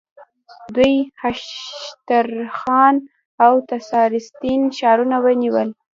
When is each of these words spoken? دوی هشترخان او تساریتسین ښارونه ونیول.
دوی 0.75 0.95
هشترخان 1.23 2.95
او 3.45 3.53
تساریتسین 3.69 4.61
ښارونه 4.77 5.17
ونیول. 5.25 5.69